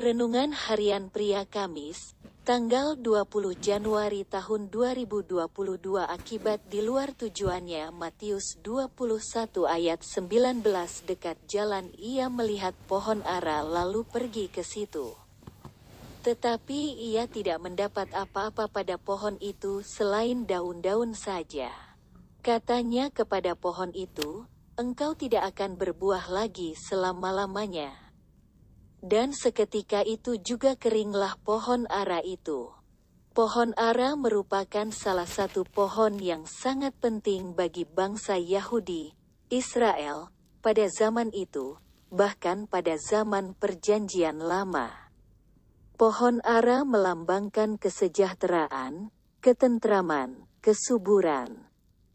[0.00, 2.16] Renungan Harian Pria Kamis,
[2.48, 5.44] tanggal 20 Januari tahun 2022
[6.00, 8.96] akibat di luar tujuannya Matius 21
[9.68, 10.64] ayat 19
[11.04, 15.12] dekat jalan ia melihat pohon ara lalu pergi ke situ.
[16.24, 16.80] Tetapi
[17.12, 21.68] ia tidak mendapat apa-apa pada pohon itu selain daun-daun saja.
[22.40, 24.48] Katanya kepada pohon itu,
[24.80, 28.09] engkau tidak akan berbuah lagi selama-lamanya.
[29.00, 32.68] Dan seketika itu juga keringlah pohon ara itu.
[33.32, 39.16] Pohon ara merupakan salah satu pohon yang sangat penting bagi bangsa Yahudi,
[39.48, 40.28] Israel,
[40.60, 41.80] pada zaman itu,
[42.12, 44.92] bahkan pada zaman Perjanjian Lama.
[45.96, 49.08] Pohon ara melambangkan kesejahteraan,
[49.40, 51.64] ketentraman, kesuburan,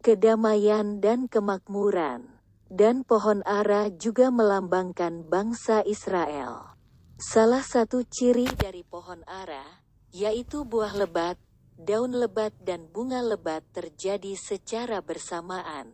[0.00, 2.39] kedamaian dan kemakmuran.
[2.70, 6.78] Dan pohon ara juga melambangkan bangsa Israel.
[7.18, 9.82] Salah satu ciri dari pohon ara,
[10.14, 11.34] yaitu buah lebat,
[11.74, 15.90] daun lebat dan bunga lebat terjadi secara bersamaan.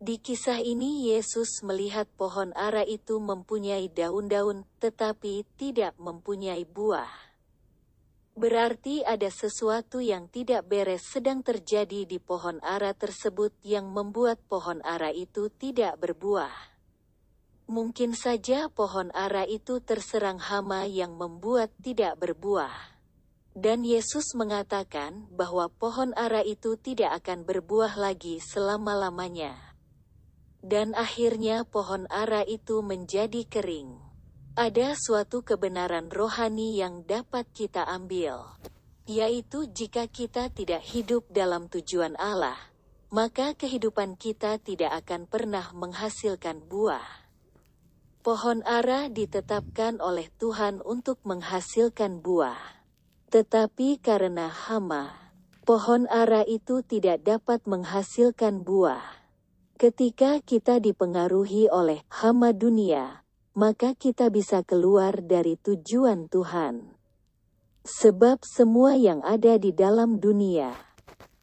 [0.00, 7.27] Di kisah ini Yesus melihat pohon ara itu mempunyai daun-daun tetapi tidak mempunyai buah.
[8.38, 14.78] Berarti ada sesuatu yang tidak beres sedang terjadi di pohon ara tersebut yang membuat pohon
[14.86, 16.54] ara itu tidak berbuah.
[17.66, 22.94] Mungkin saja pohon ara itu terserang hama yang membuat tidak berbuah.
[23.58, 29.68] Dan Yesus mengatakan bahwa pohon ara itu tidak akan berbuah lagi selama-lamanya
[30.64, 34.07] dan akhirnya pohon ara itu menjadi kering.
[34.58, 38.42] Ada suatu kebenaran rohani yang dapat kita ambil,
[39.06, 42.58] yaitu jika kita tidak hidup dalam tujuan Allah,
[43.14, 47.06] maka kehidupan kita tidak akan pernah menghasilkan buah.
[48.26, 52.58] Pohon ara ditetapkan oleh Tuhan untuk menghasilkan buah,
[53.30, 55.14] tetapi karena hama,
[55.62, 59.06] pohon ara itu tidak dapat menghasilkan buah.
[59.78, 63.22] Ketika kita dipengaruhi oleh hama dunia,
[63.56, 66.98] maka kita bisa keluar dari tujuan Tuhan.
[67.86, 70.76] Sebab semua yang ada di dalam dunia,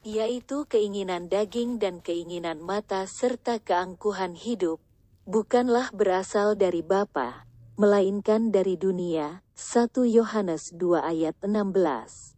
[0.06, 4.78] yaitu keinginan daging dan keinginan mata serta keangkuhan hidup,
[5.26, 7.50] bukanlah berasal dari Bapa,
[7.82, 9.42] melainkan dari dunia.
[9.56, 12.36] 1 Yohanes 2 ayat 16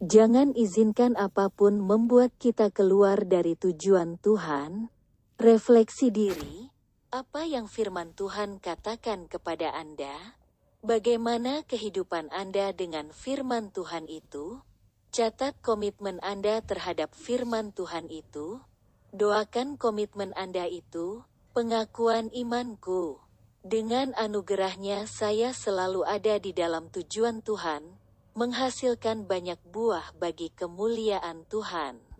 [0.00, 4.88] Jangan izinkan apa pun membuat kita keluar dari tujuan Tuhan,
[5.36, 6.72] Refleksi diri,
[7.12, 10.40] apa yang firman Tuhan katakan kepada Anda?
[10.80, 14.64] Bagaimana kehidupan Anda dengan firman Tuhan itu?
[15.12, 18.64] Catat komitmen Anda terhadap firman Tuhan itu.
[19.12, 23.20] Doakan komitmen Anda itu, pengakuan imanku.
[23.60, 27.92] Dengan anugerahnya saya selalu ada di dalam tujuan Tuhan,
[28.32, 32.11] menghasilkan banyak buah bagi kemuliaan Tuhan.